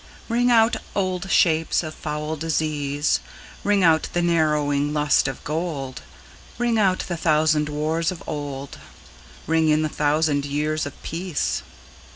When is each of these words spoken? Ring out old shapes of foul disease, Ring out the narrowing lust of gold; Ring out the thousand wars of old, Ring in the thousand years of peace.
Ring 0.27 0.49
out 0.49 0.75
old 0.95 1.29
shapes 1.29 1.83
of 1.83 1.93
foul 1.93 2.35
disease, 2.35 3.19
Ring 3.63 3.83
out 3.83 4.09
the 4.13 4.23
narrowing 4.23 4.95
lust 4.95 5.27
of 5.27 5.43
gold; 5.43 6.01
Ring 6.57 6.79
out 6.79 7.01
the 7.01 7.15
thousand 7.15 7.69
wars 7.69 8.11
of 8.11 8.23
old, 8.25 8.79
Ring 9.45 9.69
in 9.69 9.83
the 9.83 9.89
thousand 9.89 10.43
years 10.43 10.87
of 10.87 10.99
peace. 11.03 11.61